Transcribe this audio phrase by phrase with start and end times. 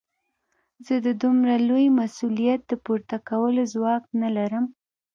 [0.85, 4.65] زه د دومره لوی مسوليت د پورته کولو ځواک نه لرم.